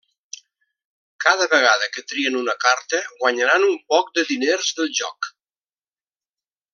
Cada 1.25 1.47
vegada 1.51 1.89
que 1.97 2.03
trien 2.13 2.39
una 2.41 2.55
carta 2.65 3.03
guanyaran 3.21 3.67
un 3.69 3.77
poc 3.93 4.11
de 4.19 4.27
diners 4.33 4.75
del 4.81 4.93
joc. 5.03 5.33